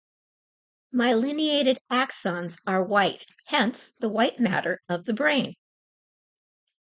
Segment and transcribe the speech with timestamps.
[0.91, 5.53] Myelinated axons are white; hence, the "white matter" of the brain.